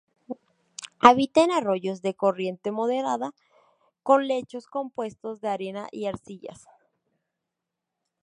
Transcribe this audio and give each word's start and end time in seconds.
Habita 0.97 1.43
en 1.43 1.51
arroyos 1.51 2.01
de 2.01 2.15
corriente 2.15 2.71
moderada 2.71 3.35
con 4.01 4.27
lechos 4.27 4.65
compuestos 4.65 5.41
de 5.41 5.49
arena 5.49 5.89
y 5.91 6.07
arcillas. 6.07 6.65